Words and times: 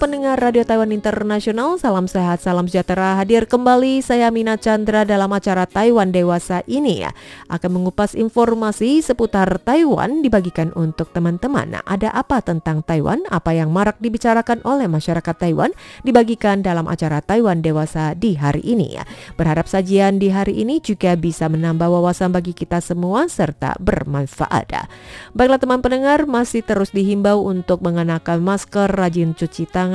pendengar 0.00 0.40
Radio 0.40 0.64
Taiwan 0.64 0.96
Internasional, 0.96 1.76
salam 1.76 2.08
sehat, 2.08 2.40
salam 2.40 2.64
sejahtera. 2.64 3.20
Hadir 3.20 3.44
kembali 3.44 4.00
saya 4.00 4.32
Mina 4.32 4.56
Chandra 4.56 5.04
dalam 5.04 5.28
acara 5.28 5.68
Taiwan 5.68 6.08
Dewasa 6.08 6.64
ini 6.64 7.04
ya. 7.04 7.12
Akan 7.52 7.76
mengupas 7.76 8.16
informasi 8.16 9.04
seputar 9.04 9.60
Taiwan 9.60 10.24
dibagikan 10.24 10.72
untuk 10.72 11.12
teman-teman. 11.12 11.76
Nah, 11.76 11.84
ada 11.84 12.16
apa 12.16 12.40
tentang 12.40 12.80
Taiwan? 12.80 13.28
Apa 13.28 13.52
yang 13.52 13.76
marak 13.76 14.00
dibicarakan 14.00 14.64
oleh 14.64 14.88
masyarakat 14.88 15.36
Taiwan 15.36 15.76
dibagikan 16.00 16.64
dalam 16.64 16.88
acara 16.88 17.20
Taiwan 17.20 17.60
Dewasa 17.60 18.16
di 18.16 18.40
hari 18.40 18.64
ini 18.64 18.96
ya. 18.96 19.04
Berharap 19.36 19.68
sajian 19.68 20.16
di 20.16 20.32
hari 20.32 20.64
ini 20.64 20.80
juga 20.80 21.12
bisa 21.12 21.44
menambah 21.52 21.92
wawasan 21.92 22.32
bagi 22.32 22.56
kita 22.56 22.80
semua 22.80 23.28
serta 23.28 23.76
bermanfaat. 23.76 24.88
Baiklah 25.36 25.60
teman 25.60 25.84
pendengar, 25.84 26.24
masih 26.24 26.64
terus 26.64 26.88
dihimbau 26.88 27.44
untuk 27.44 27.84
mengenakan 27.84 28.40
masker, 28.40 28.88
rajin 28.88 29.36
cuci 29.36 29.68
tangan, 29.68 29.89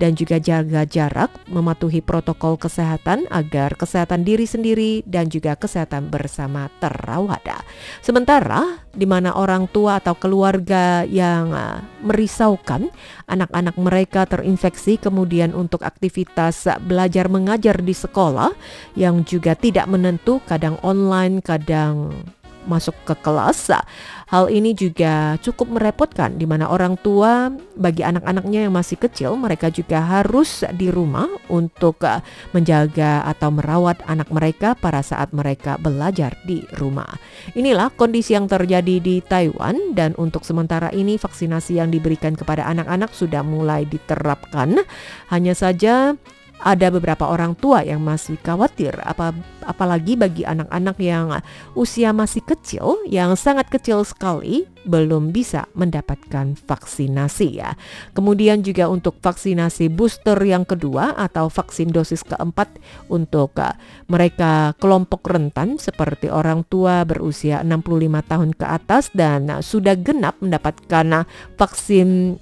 dan 0.00 0.10
juga 0.16 0.40
jaga 0.40 0.82
jarak, 0.88 1.30
mematuhi 1.46 2.00
protokol 2.00 2.56
kesehatan 2.56 3.28
agar 3.28 3.76
kesehatan 3.76 4.24
diri 4.24 4.48
sendiri 4.48 4.92
dan 5.04 5.28
juga 5.28 5.54
kesehatan 5.54 6.08
bersama 6.08 6.72
terawat. 6.80 7.44
Sementara 8.00 8.82
di 8.92 9.08
mana 9.08 9.32
orang 9.32 9.66
tua 9.72 9.98
atau 9.98 10.12
keluarga 10.12 11.02
yang 11.08 11.52
uh, 11.52 11.80
merisaukan 12.04 12.92
anak-anak 13.24 13.76
mereka 13.80 14.28
terinfeksi 14.28 15.00
kemudian 15.00 15.56
untuk 15.56 15.80
aktivitas 15.80 16.68
belajar 16.84 17.32
mengajar 17.32 17.80
di 17.80 17.96
sekolah 17.96 18.52
yang 18.94 19.24
juga 19.24 19.56
tidak 19.56 19.88
menentu, 19.88 20.44
kadang 20.44 20.76
online, 20.84 21.40
kadang 21.40 22.12
masuk 22.66 22.94
ke 23.06 23.14
kelas. 23.20 23.70
Hal 24.32 24.48
ini 24.48 24.72
juga 24.72 25.36
cukup 25.44 25.76
merepotkan 25.76 26.40
di 26.40 26.48
mana 26.48 26.72
orang 26.72 26.96
tua 26.96 27.52
bagi 27.76 28.00
anak-anaknya 28.00 28.64
yang 28.64 28.72
masih 28.72 28.96
kecil 28.96 29.36
mereka 29.36 29.68
juga 29.68 30.00
harus 30.00 30.64
di 30.72 30.88
rumah 30.88 31.28
untuk 31.52 32.00
uh, 32.00 32.24
menjaga 32.56 33.28
atau 33.28 33.52
merawat 33.52 34.00
anak 34.08 34.32
mereka 34.32 34.72
pada 34.72 35.04
saat 35.04 35.36
mereka 35.36 35.76
belajar 35.76 36.32
di 36.48 36.64
rumah. 36.80 37.12
Inilah 37.52 37.92
kondisi 37.92 38.32
yang 38.32 38.48
terjadi 38.48 39.04
di 39.04 39.20
Taiwan 39.20 39.92
dan 39.92 40.16
untuk 40.16 40.48
sementara 40.48 40.88
ini 40.96 41.20
vaksinasi 41.20 41.76
yang 41.76 41.92
diberikan 41.92 42.32
kepada 42.32 42.64
anak-anak 42.72 43.12
sudah 43.12 43.44
mulai 43.44 43.84
diterapkan. 43.84 44.80
Hanya 45.28 45.52
saja 45.52 46.16
ada 46.62 46.94
beberapa 46.94 47.26
orang 47.26 47.58
tua 47.58 47.82
yang 47.82 47.98
masih 48.00 48.38
khawatir 48.38 48.94
apa 49.02 49.34
apalagi 49.66 50.14
bagi 50.14 50.42
anak-anak 50.46 50.96
yang 51.02 51.42
usia 51.74 52.14
masih 52.14 52.42
kecil 52.42 53.02
yang 53.10 53.34
sangat 53.34 53.66
kecil 53.70 54.06
sekali 54.06 54.66
belum 54.82 55.30
bisa 55.30 55.70
mendapatkan 55.78 56.58
vaksinasi 56.58 57.62
ya. 57.62 57.78
Kemudian 58.14 58.66
juga 58.66 58.90
untuk 58.90 59.18
vaksinasi 59.22 59.86
booster 59.90 60.38
yang 60.42 60.66
kedua 60.66 61.14
atau 61.14 61.46
vaksin 61.46 61.94
dosis 61.94 62.26
keempat 62.26 62.82
untuk 63.06 63.54
uh, 63.62 63.78
mereka 64.10 64.74
kelompok 64.82 65.22
rentan 65.30 65.78
seperti 65.78 66.28
orang 66.28 66.66
tua 66.66 67.06
berusia 67.06 67.62
65 67.62 68.30
tahun 68.30 68.50
ke 68.58 68.66
atas 68.66 69.04
dan 69.14 69.50
uh, 69.50 69.62
sudah 69.62 69.94
genap 69.94 70.38
mendapatkan 70.42 71.22
uh, 71.22 71.28
vaksin 71.54 72.38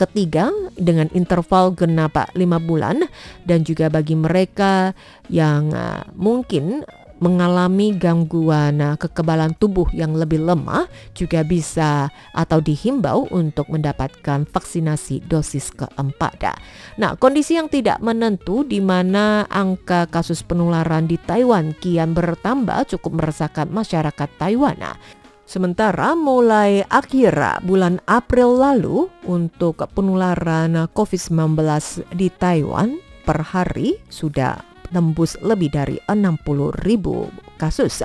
ketiga 0.00 0.48
dengan 0.80 1.12
interval 1.12 1.76
genap 1.76 2.16
5 2.16 2.40
bulan 2.64 3.04
dan 3.44 3.60
juga 3.68 3.92
bagi 3.92 4.16
mereka 4.16 4.96
yang 5.28 5.68
uh, 5.76 6.08
mungkin 6.16 6.80
mengalami 7.20 7.92
gangguan 7.94 8.80
uh, 8.80 8.96
kekebalan 8.96 9.52
tubuh 9.60 9.86
yang 9.92 10.16
lebih 10.16 10.40
lemah 10.40 10.88
juga 11.12 11.44
bisa 11.44 12.08
atau 12.32 12.64
dihimbau 12.64 13.28
untuk 13.28 13.68
mendapatkan 13.68 14.48
vaksinasi 14.48 15.28
dosis 15.28 15.68
keempat. 15.76 16.56
Nah, 16.96 17.20
kondisi 17.20 17.60
yang 17.60 17.68
tidak 17.68 18.00
menentu 18.00 18.64
di 18.64 18.80
mana 18.80 19.44
angka 19.52 20.08
kasus 20.08 20.40
penularan 20.40 21.04
di 21.04 21.20
Taiwan 21.20 21.76
kian 21.76 22.16
bertambah 22.16 22.88
cukup 22.96 23.20
meresahkan 23.20 23.68
masyarakat 23.68 24.28
Taiwan. 24.40 24.80
Sementara 25.50 26.14
mulai 26.14 26.86
akhir 26.86 27.34
bulan 27.66 27.98
April 28.06 28.54
lalu 28.54 29.10
untuk 29.26 29.82
penularan 29.98 30.86
COVID-19 30.94 31.58
di 32.14 32.30
Taiwan 32.30 33.02
per 33.26 33.42
hari 33.42 33.98
sudah 34.06 34.62
tembus 34.94 35.34
lebih 35.42 35.74
dari 35.74 35.98
60 36.06 36.86
ribu 36.86 37.26
kasus. 37.58 37.98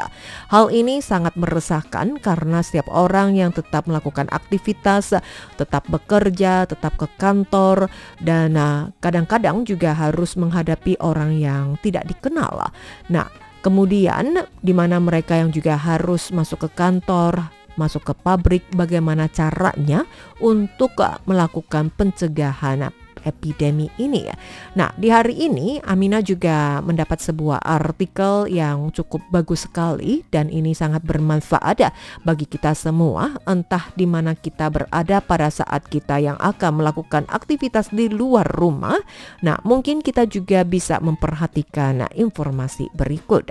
Hal 0.50 0.74
ini 0.74 1.06
sangat 1.06 1.38
meresahkan 1.38 2.18
karena 2.18 2.66
setiap 2.66 2.90
orang 2.90 3.38
yang 3.38 3.54
tetap 3.54 3.86
melakukan 3.86 4.26
aktivitas, 4.34 5.14
tetap 5.54 5.86
bekerja, 5.86 6.66
tetap 6.66 6.98
ke 6.98 7.06
kantor, 7.22 7.94
dan 8.26 8.58
ah, 8.58 8.90
kadang-kadang 9.06 9.70
juga 9.70 9.94
harus 9.94 10.34
menghadapi 10.34 10.98
orang 10.98 11.38
yang 11.38 11.78
tidak 11.86 12.10
dikenal. 12.10 12.74
Nah, 13.14 13.45
Kemudian 13.66 14.46
di 14.62 14.78
mana 14.78 15.02
mereka 15.02 15.42
yang 15.42 15.50
juga 15.50 15.74
harus 15.74 16.30
masuk 16.30 16.70
ke 16.70 16.78
kantor, 16.78 17.50
masuk 17.81 18.06
ke 18.06 18.14
pabrik, 18.14 18.62
bagaimana 18.78 19.26
caranya 19.26 20.06
untuk 20.38 20.94
melakukan 21.26 21.90
pencegahan 21.90 22.94
epidemi 23.25 23.90
ini 23.97 24.30
ya. 24.30 24.36
Nah, 24.78 24.94
di 24.96 25.09
hari 25.09 25.50
ini 25.50 25.81
Amina 25.81 26.22
juga 26.22 26.80
mendapat 26.80 27.19
sebuah 27.19 27.59
artikel 27.66 28.47
yang 28.47 28.94
cukup 28.94 29.25
bagus 29.34 29.66
sekali 29.66 30.22
dan 30.30 30.47
ini 30.53 30.78
sangat 30.78 31.02
bermanfaat 31.02 31.75
ya 31.81 31.91
bagi 32.22 32.46
kita 32.46 32.78
semua 32.78 33.35
entah 33.50 33.90
di 33.97 34.06
mana 34.06 34.38
kita 34.38 34.69
berada 34.69 35.19
pada 35.19 35.50
saat 35.50 35.90
kita 35.90 36.22
yang 36.22 36.38
akan 36.38 36.85
melakukan 36.85 37.25
aktivitas 37.28 37.90
di 37.90 38.08
luar 38.08 38.46
rumah. 38.46 39.02
Nah, 39.41 39.58
mungkin 39.66 40.06
kita 40.06 40.30
juga 40.30 40.62
bisa 40.62 41.02
memperhatikan 41.02 42.06
informasi 42.14 42.94
berikut. 42.94 43.50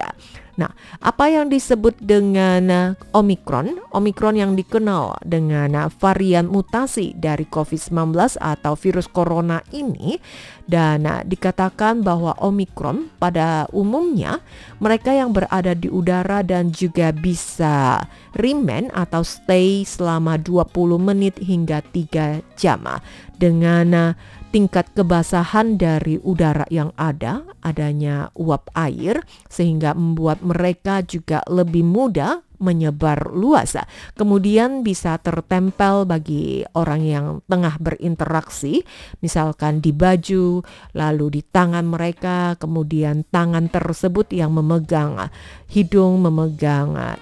Nah, 0.55 0.71
apa 1.03 1.27
yang 1.27 1.51
disebut 1.51 1.99
dengan 1.99 2.63
uh, 2.71 2.89
Omikron? 3.11 3.83
Omikron 3.91 4.39
yang 4.39 4.55
dikenal 4.55 5.19
dengan 5.27 5.75
uh, 5.75 5.89
varian 5.91 6.47
mutasi 6.47 7.11
dari 7.19 7.43
COVID-19 7.51 8.39
atau 8.39 8.79
virus 8.79 9.11
corona 9.11 9.59
ini 9.75 10.23
dan 10.71 11.11
uh, 11.11 11.27
dikatakan 11.27 12.07
bahwa 12.07 12.39
Omikron 12.39 13.11
pada 13.19 13.67
umumnya 13.75 14.39
mereka 14.79 15.11
yang 15.11 15.35
berada 15.35 15.75
di 15.75 15.91
udara 15.91 16.47
dan 16.47 16.71
juga 16.71 17.11
bisa 17.11 18.07
remain 18.39 18.87
atau 18.95 19.27
stay 19.27 19.83
selama 19.83 20.39
20 20.39 20.71
menit 21.03 21.35
hingga 21.43 21.83
3 21.91 22.47
jam 22.55 22.87
dengan 23.35 24.15
tingkat 24.55 24.87
kebasahan 24.95 25.75
dari 25.75 26.23
udara 26.23 26.63
yang 26.71 26.95
ada, 26.95 27.43
adanya 27.59 28.31
uap 28.39 28.71
air, 28.79 29.19
sehingga 29.51 29.99
membuat 29.99 30.47
mereka 30.47 31.03
juga 31.03 31.43
lebih 31.51 31.83
mudah 31.83 32.39
menyebar 32.63 33.35
luas. 33.35 33.75
Kemudian 34.15 34.87
bisa 34.87 35.19
tertempel 35.19 36.07
bagi 36.07 36.63
orang 36.79 37.03
yang 37.03 37.27
tengah 37.51 37.83
berinteraksi, 37.83 38.87
misalkan 39.19 39.83
di 39.83 39.91
baju, 39.91 40.63
lalu 40.95 41.27
di 41.35 41.43
tangan 41.43 41.91
mereka, 41.91 42.55
kemudian 42.55 43.27
tangan 43.35 43.67
tersebut 43.67 44.31
yang 44.31 44.55
memegang 44.55 45.19
hidung, 45.67 46.23
memegang 46.23 47.19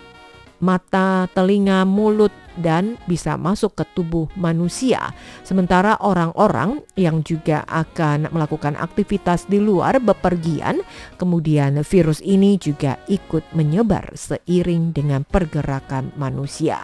mata, 0.62 1.26
telinga, 1.34 1.82
mulut, 1.82 2.30
dan 2.56 3.00
bisa 3.08 3.36
masuk 3.40 3.76
ke 3.76 3.84
tubuh 3.96 4.28
manusia. 4.36 5.12
Sementara 5.42 5.96
orang-orang 6.00 6.84
yang 6.96 7.24
juga 7.24 7.64
akan 7.68 8.30
melakukan 8.32 8.76
aktivitas 8.76 9.48
di 9.48 9.58
luar 9.58 9.98
bepergian, 9.98 10.84
kemudian 11.16 11.80
virus 11.82 12.20
ini 12.24 12.56
juga 12.60 13.00
ikut 13.08 13.56
menyebar 13.56 14.14
seiring 14.14 14.94
dengan 14.94 15.24
pergerakan 15.24 16.12
manusia. 16.20 16.80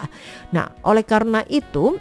Nah, 0.52 0.72
oleh 0.84 1.04
karena 1.04 1.44
itu, 1.46 2.00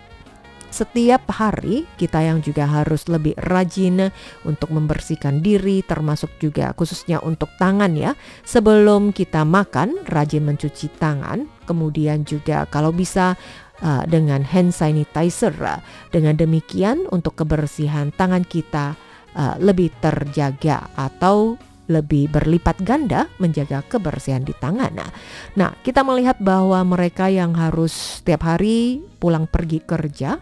setiap 0.68 1.32
hari 1.32 1.88
kita 1.96 2.20
yang 2.20 2.44
juga 2.44 2.68
harus 2.68 3.08
lebih 3.08 3.34
rajin 3.40 4.12
untuk 4.44 4.70
membersihkan 4.76 5.40
diri 5.40 5.80
termasuk 5.80 6.28
juga 6.44 6.76
khususnya 6.76 7.24
untuk 7.24 7.48
tangan 7.56 7.96
ya 7.96 8.14
sebelum 8.44 9.16
kita 9.16 9.48
makan 9.48 10.04
rajin 10.12 10.44
mencuci 10.44 10.92
tangan 11.00 11.57
kemudian 11.68 12.24
juga 12.24 12.64
kalau 12.72 12.96
bisa 12.96 13.36
uh, 13.84 14.04
dengan 14.08 14.42
hand 14.48 14.72
sanitizer 14.72 15.54
dengan 16.10 16.40
demikian 16.40 17.06
untuk 17.12 17.36
kebersihan 17.44 18.16
tangan 18.16 18.48
kita 18.48 18.96
uh, 19.36 19.60
lebih 19.60 19.92
terjaga 20.00 20.88
atau 20.96 21.60
lebih 21.88 22.28
berlipat 22.28 22.84
ganda 22.84 23.32
menjaga 23.40 23.80
kebersihan 23.88 24.44
di 24.44 24.52
tangan. 24.52 24.92
Nah, 25.56 25.72
kita 25.82 26.04
melihat 26.04 26.36
bahwa 26.36 26.84
mereka 26.84 27.32
yang 27.32 27.56
harus 27.56 28.20
setiap 28.20 28.44
hari 28.44 29.00
pulang 29.24 29.48
pergi 29.48 29.80
kerja 29.80 30.36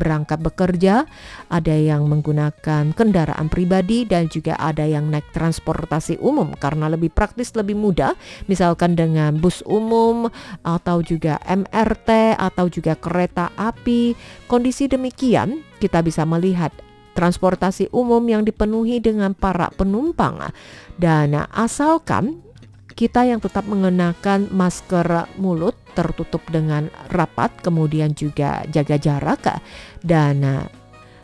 berangkat 0.00 0.40
bekerja, 0.40 1.04
ada 1.52 1.74
yang 1.76 2.08
menggunakan 2.08 2.96
kendaraan 2.96 3.52
pribadi 3.52 4.08
dan 4.08 4.32
juga 4.32 4.56
ada 4.56 4.88
yang 4.88 5.12
naik 5.12 5.28
transportasi 5.36 6.16
umum 6.24 6.56
karena 6.56 6.88
lebih 6.88 7.12
praktis, 7.12 7.52
lebih 7.52 7.76
mudah, 7.76 8.16
misalkan 8.48 8.96
dengan 8.96 9.36
bus 9.36 9.60
umum 9.68 10.32
atau 10.64 11.04
juga 11.04 11.36
MRT 11.44 12.40
atau 12.40 12.72
juga 12.72 12.96
kereta 12.96 13.52
api. 13.60 14.16
Kondisi 14.48 14.88
demikian 14.88 15.60
kita 15.76 16.00
bisa 16.00 16.24
melihat 16.24 16.72
transportasi 17.12 17.92
umum 17.92 18.22
yang 18.24 18.48
dipenuhi 18.48 19.02
dengan 19.02 19.36
para 19.36 19.68
penumpang 19.74 20.40
dan 20.96 21.36
asalkan 21.52 22.40
kita 22.94 23.24
yang 23.24 23.40
tetap 23.40 23.64
mengenakan 23.64 24.52
masker 24.52 25.24
mulut 25.40 25.72
tertutup 25.92 26.42
dengan 26.48 26.88
rapat 27.10 27.50
kemudian 27.60 28.14
juga 28.14 28.62
jaga 28.70 28.96
jarak 28.96 29.62
dan 30.00 30.66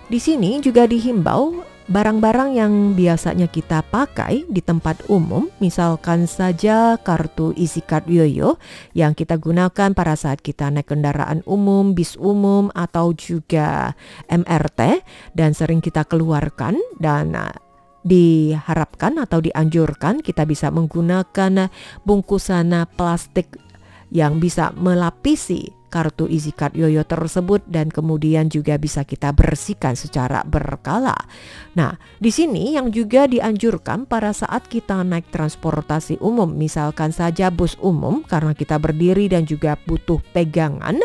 di 0.07 0.19
sini 0.23 0.63
juga 0.63 0.87
dihimbau 0.87 1.77
Barang-barang 1.87 2.59
yang 2.59 2.99
biasanya 2.99 3.47
kita 3.47 3.79
pakai 3.87 4.43
di 4.51 4.59
tempat 4.59 5.07
umum, 5.07 5.47
misalkan 5.63 6.27
saja 6.27 6.99
kartu 6.99 7.55
isi 7.55 7.79
card 7.79 8.11
Yoyo 8.11 8.59
yang 8.91 9.15
kita 9.15 9.39
gunakan 9.39 9.95
pada 9.95 10.19
saat 10.19 10.43
kita 10.43 10.67
naik 10.67 10.91
kendaraan 10.91 11.47
umum, 11.47 11.95
bis 11.95 12.19
umum 12.19 12.75
atau 12.75 13.15
juga 13.15 13.95
MRT 14.27 15.07
dan 15.39 15.55
sering 15.55 15.79
kita 15.79 16.03
keluarkan 16.03 16.75
dan 16.99 17.39
uh, 17.39 17.55
diharapkan 18.03 19.23
atau 19.23 19.39
dianjurkan 19.39 20.27
kita 20.27 20.43
bisa 20.43 20.75
menggunakan 20.75 21.71
bungkusan 22.03 22.71
plastik 22.99 23.63
yang 24.11 24.41
bisa 24.41 24.73
melapisi 24.79 25.76
kartu 25.89 26.27
Easy 26.27 26.53
Card 26.53 26.75
Yoyo 26.75 27.07
tersebut 27.07 27.65
dan 27.67 27.89
kemudian 27.89 28.51
juga 28.51 28.77
bisa 28.77 29.03
kita 29.03 29.33
bersihkan 29.33 29.95
secara 29.95 30.43
berkala. 30.45 31.17
Nah, 31.75 31.97
di 32.19 32.31
sini 32.31 32.75
yang 32.75 32.91
juga 32.91 33.25
dianjurkan 33.27 34.05
pada 34.05 34.31
saat 34.35 34.67
kita 34.67 35.01
naik 35.03 35.31
transportasi 35.31 36.19
umum, 36.21 36.51
misalkan 36.53 37.11
saja 37.15 37.49
bus 37.49 37.79
umum 37.81 38.25
karena 38.27 38.53
kita 38.53 38.77
berdiri 38.77 39.31
dan 39.31 39.47
juga 39.47 39.79
butuh 39.87 40.21
pegangan 40.35 40.99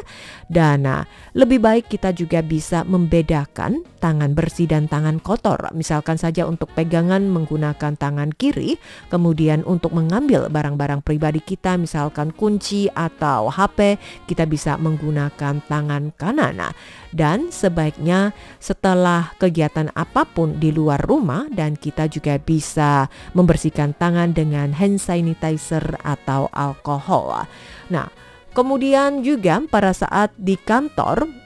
dan 0.51 0.83
nah, 0.83 1.03
lebih 1.31 1.63
baik 1.63 1.87
kita 1.87 2.11
juga 2.11 2.43
bisa 2.43 2.83
membedakan 2.83 3.87
tangan 4.01 4.33
bersih 4.33 4.67
dan 4.67 4.89
tangan 4.89 5.21
kotor. 5.21 5.71
Misalkan 5.71 6.17
saja 6.17 6.43
untuk 6.49 6.73
pegangan 6.73 7.23
menggunakan 7.29 7.95
tangan 7.95 8.33
kiri, 8.35 8.75
kemudian 9.07 9.61
untuk 9.63 9.93
mengambil 9.93 10.49
barang-barang 10.49 11.05
pribadi 11.05 11.39
kita 11.39 11.77
misalkan 11.77 12.33
kunci 12.33 12.89
atau 12.91 13.47
HP, 13.47 14.01
kita 14.25 14.43
bisa 14.49 14.70
menggunakan 14.77 15.59
tangan 15.65 16.13
kanan. 16.15 16.71
Dan 17.11 17.49
sebaiknya 17.49 18.31
setelah 18.61 19.35
kegiatan 19.41 19.89
apa 19.97 20.23
pun 20.23 20.61
di 20.61 20.71
luar 20.71 21.01
rumah 21.03 21.49
dan 21.51 21.75
kita 21.75 22.07
juga 22.07 22.37
bisa 22.37 23.09
membersihkan 23.33 23.97
tangan 23.97 24.31
dengan 24.31 24.71
hand 24.71 25.01
sanitizer 25.01 25.97
atau 26.05 26.47
alkohol. 26.53 27.49
Nah, 27.89 28.07
kemudian 28.55 29.25
juga 29.25 29.59
pada 29.67 29.91
saat 29.91 30.31
di 30.37 30.55
kantor 30.55 31.40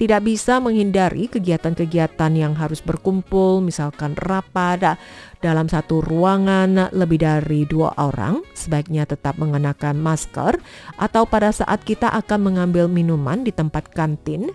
tidak 0.00 0.24
bisa 0.24 0.56
menghindari 0.64 1.28
kegiatan-kegiatan 1.28 2.32
yang 2.32 2.56
harus 2.56 2.80
berkumpul, 2.80 3.60
misalkan 3.60 4.16
rapat 4.16 4.96
dalam 5.44 5.68
satu 5.68 6.00
ruangan 6.00 6.88
lebih 6.96 7.20
dari 7.20 7.68
dua 7.68 7.92
orang, 8.00 8.40
sebaiknya 8.56 9.04
tetap 9.04 9.36
mengenakan 9.36 10.00
masker, 10.00 10.56
atau 10.96 11.28
pada 11.28 11.52
saat 11.52 11.84
kita 11.84 12.08
akan 12.16 12.48
mengambil 12.48 12.88
minuman 12.88 13.44
di 13.44 13.52
tempat 13.52 13.92
kantin, 13.92 14.48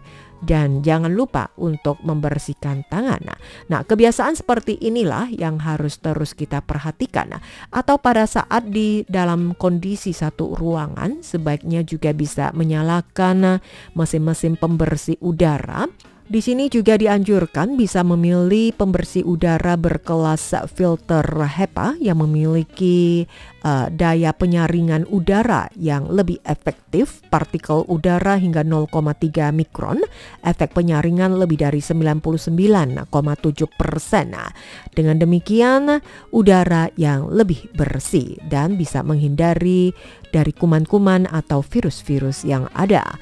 dan 0.46 0.86
jangan 0.86 1.12
lupa 1.12 1.50
untuk 1.58 2.00
membersihkan 2.06 2.86
tangan. 2.88 3.36
Nah, 3.68 3.82
kebiasaan 3.84 4.38
seperti 4.38 4.78
inilah 4.80 5.34
yang 5.34 5.60
harus 5.60 5.98
terus 5.98 6.38
kita 6.38 6.62
perhatikan. 6.62 7.42
Atau 7.74 7.98
pada 7.98 8.30
saat 8.30 8.70
di 8.70 9.04
dalam 9.10 9.58
kondisi 9.58 10.14
satu 10.14 10.54
ruangan, 10.54 11.26
sebaiknya 11.26 11.82
juga 11.82 12.14
bisa 12.14 12.54
menyalakan 12.54 13.60
mesin-mesin 13.98 14.56
pembersih 14.56 15.18
udara 15.20 15.90
di 16.36 16.44
sini 16.44 16.68
juga 16.68 17.00
dianjurkan 17.00 17.80
bisa 17.80 18.04
memilih 18.04 18.76
pembersih 18.76 19.24
udara 19.24 19.80
berkelas 19.80 20.52
filter 20.68 21.24
HEPA 21.24 21.96
yang 22.04 22.20
memiliki 22.20 23.24
uh, 23.64 23.88
daya 23.88 24.36
penyaringan 24.36 25.08
udara 25.08 25.72
yang 25.80 26.12
lebih 26.12 26.44
efektif, 26.44 27.24
partikel 27.32 27.88
udara 27.88 28.36
hingga 28.36 28.68
0,3 28.68 29.56
mikron, 29.56 30.04
efek 30.44 30.76
penyaringan 30.76 31.40
lebih 31.40 31.64
dari 31.64 31.80
99,7 31.80 33.08
persen. 33.80 34.36
Dengan 34.92 35.16
demikian, 35.16 36.04
udara 36.36 36.92
yang 37.00 37.32
lebih 37.32 37.72
bersih 37.80 38.36
dan 38.52 38.76
bisa 38.76 39.08
menghindari 39.08 39.96
dari 40.36 40.52
kuman-kuman 40.52 41.32
atau 41.32 41.64
virus-virus 41.64 42.44
yang 42.44 42.68
ada. 42.76 43.16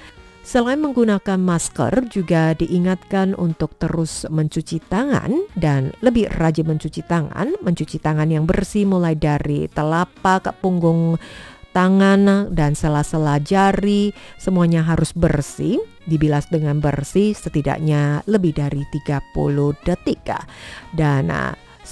Selain 0.44 0.76
menggunakan 0.76 1.40
masker, 1.40 2.12
juga 2.12 2.52
diingatkan 2.52 3.32
untuk 3.32 3.80
terus 3.80 4.28
mencuci 4.28 4.84
tangan 4.92 5.32
dan 5.56 5.96
lebih 6.04 6.28
rajin 6.36 6.68
mencuci 6.68 7.00
tangan, 7.08 7.56
mencuci 7.64 7.96
tangan 8.04 8.28
yang 8.28 8.44
bersih 8.44 8.84
mulai 8.84 9.16
dari 9.16 9.72
telapak, 9.72 10.52
punggung 10.60 11.16
tangan 11.72 12.52
dan 12.52 12.76
sela-sela 12.76 13.40
jari, 13.40 14.12
semuanya 14.36 14.84
harus 14.84 15.16
bersih, 15.16 15.80
dibilas 16.12 16.52
dengan 16.52 16.84
bersih 16.84 17.32
setidaknya 17.32 18.28
lebih 18.28 18.52
dari 18.52 18.84
30 18.92 19.74
detik. 19.88 20.28
Dan 20.92 21.32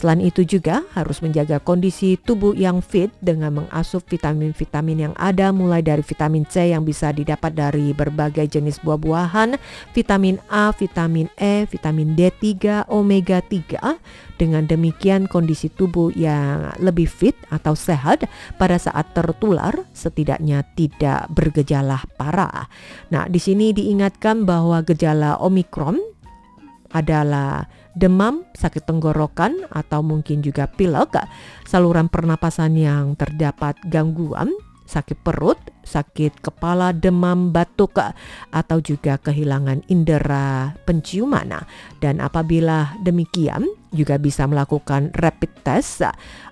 Selain 0.01 0.17
itu 0.17 0.41
juga 0.41 0.81
harus 0.97 1.21
menjaga 1.21 1.61
kondisi 1.61 2.17
tubuh 2.17 2.57
yang 2.57 2.81
fit 2.81 3.13
dengan 3.21 3.61
mengasup 3.61 4.01
vitamin-vitamin 4.09 4.97
yang 4.97 5.13
ada 5.13 5.53
mulai 5.53 5.85
dari 5.85 6.01
vitamin 6.01 6.41
C 6.49 6.73
yang 6.73 6.81
bisa 6.81 7.13
didapat 7.13 7.53
dari 7.53 7.93
berbagai 7.93 8.49
jenis 8.49 8.81
buah-buahan, 8.81 9.61
vitamin 9.93 10.41
A, 10.49 10.73
vitamin 10.73 11.29
E, 11.37 11.69
vitamin 11.69 12.17
D3, 12.17 12.89
omega 12.89 13.45
3. 13.45 14.01
Dengan 14.41 14.65
demikian 14.65 15.29
kondisi 15.29 15.69
tubuh 15.69 16.09
yang 16.17 16.73
lebih 16.81 17.05
fit 17.05 17.37
atau 17.53 17.77
sehat 17.77 18.25
pada 18.57 18.81
saat 18.81 19.13
tertular 19.13 19.85
setidaknya 19.93 20.65
tidak 20.73 21.29
bergejala 21.29 22.01
parah. 22.17 22.65
Nah, 23.13 23.29
di 23.29 23.37
sini 23.37 23.69
diingatkan 23.69 24.49
bahwa 24.49 24.81
gejala 24.81 25.37
Omikron 25.37 26.10
adalah 26.91 27.67
demam, 27.95 28.47
sakit 28.55 28.87
tenggorokan, 28.87 29.67
atau 29.71 29.99
mungkin 29.99 30.39
juga 30.39 30.67
pilek, 30.67 31.15
saluran 31.67 32.07
pernapasan 32.07 32.75
yang 32.79 33.15
terdapat 33.19 33.75
gangguan, 33.87 34.51
sakit 34.91 35.23
perut, 35.23 35.55
sakit 35.87 36.43
kepala, 36.43 36.91
demam, 36.91 37.55
batuk, 37.55 37.95
atau 38.51 38.77
juga 38.83 39.15
kehilangan 39.15 39.87
indera 39.87 40.75
penciuman. 40.83 41.63
Dan 42.03 42.19
apabila 42.19 42.99
demikian, 42.99 43.63
juga 43.91 44.15
bisa 44.19 44.47
melakukan 44.47 45.11
rapid 45.15 45.51
test. 45.63 46.03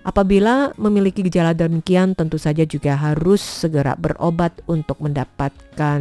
Apabila 0.04 0.72
memiliki 0.80 1.20
gejala 1.24 1.52
demikian, 1.52 2.16
tentu 2.16 2.40
saja 2.40 2.64
juga 2.64 2.96
harus 2.96 3.40
segera 3.40 3.96
berobat 3.96 4.56
untuk 4.68 5.00
mendapatkan 5.00 6.00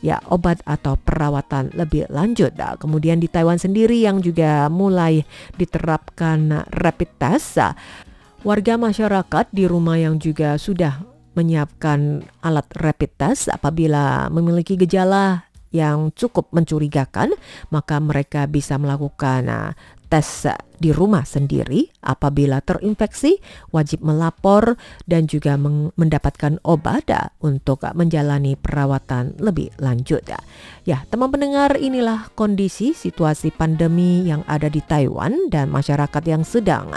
ya 0.00 0.16
obat 0.32 0.60
atau 0.64 0.96
perawatan 1.00 1.72
lebih 1.76 2.08
lanjut. 2.12 2.56
Kemudian 2.80 3.20
di 3.20 3.28
Taiwan 3.28 3.60
sendiri 3.60 4.00
yang 4.00 4.24
juga 4.24 4.68
mulai 4.72 5.24
diterapkan 5.60 6.68
rapid 6.72 7.10
test, 7.20 7.60
warga 8.40 8.80
masyarakat 8.80 9.52
di 9.52 9.68
rumah 9.68 10.00
yang 10.00 10.16
juga 10.16 10.56
sudah 10.56 11.15
menyiapkan 11.36 12.24
alat 12.40 12.66
rapid 12.80 13.12
test 13.20 13.52
apabila 13.52 14.32
memiliki 14.32 14.74
gejala 14.80 15.46
yang 15.70 16.08
cukup 16.16 16.48
mencurigakan, 16.56 17.36
maka 17.68 18.00
mereka 18.00 18.48
bisa 18.48 18.80
melakukan 18.80 19.76
tes 20.08 20.48
di 20.76 20.92
rumah 20.92 21.24
sendiri 21.24 21.88
apabila 22.04 22.60
terinfeksi 22.60 23.40
wajib 23.72 24.04
melapor 24.04 24.76
dan 25.08 25.26
juga 25.26 25.56
mendapatkan 25.96 26.60
obat 26.62 27.08
untuk 27.44 27.84
menjalani 27.94 28.58
perawatan 28.58 29.36
lebih 29.38 29.70
lanjut. 29.78 30.24
Ya, 30.86 31.02
teman 31.10 31.30
pendengar 31.30 31.78
inilah 31.78 32.30
kondisi 32.38 32.94
situasi 32.94 33.50
pandemi 33.50 34.26
yang 34.26 34.46
ada 34.46 34.70
di 34.70 34.78
Taiwan 34.82 35.50
dan 35.50 35.70
masyarakat 35.70 36.22
yang 36.26 36.42
sedang 36.46 36.90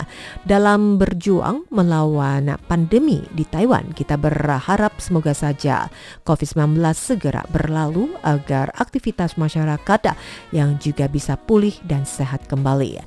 dalam 0.45 1.01
berjuang 1.01 1.65
melawan 1.74 2.57
pandemi 2.69 3.21
di 3.33 3.45
Taiwan. 3.45 3.93
Kita 3.93 4.17
berharap 4.17 4.98
semoga 5.01 5.33
saja 5.33 5.89
COVID-19 6.25 6.77
segera 6.93 7.45
berlalu 7.50 8.13
agar 8.21 8.74
aktivitas 8.77 9.38
masyarakat 9.38 10.13
yang 10.53 10.77
juga 10.77 11.09
bisa 11.09 11.38
pulih 11.38 11.74
dan 11.86 12.05
sehat 12.05 12.45
kembali. 12.45 13.01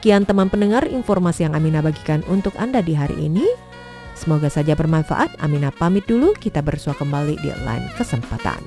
Demikian 0.00 0.24
teman 0.24 0.48
pendengar 0.48 0.88
informasi 0.88 1.44
yang 1.44 1.52
Amina 1.52 1.84
bagikan 1.84 2.24
untuk 2.24 2.56
Anda 2.56 2.80
di 2.80 2.96
hari 2.96 3.20
ini. 3.20 3.44
Semoga 4.16 4.48
saja 4.48 4.72
bermanfaat. 4.72 5.36
Amina 5.44 5.68
pamit 5.68 6.08
dulu, 6.08 6.32
kita 6.40 6.64
bersua 6.64 6.96
kembali 6.96 7.36
di 7.36 7.52
lain 7.68 7.84
kesempatan. 8.00 8.64